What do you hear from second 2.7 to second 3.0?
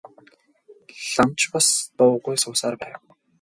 байв.